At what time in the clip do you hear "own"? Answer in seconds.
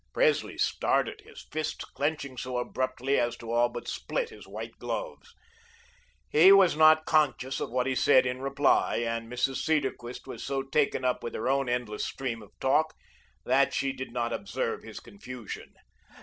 11.47-11.69